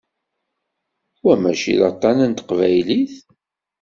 [1.25, 3.15] Wa mačči d aṭan n teqbaylit?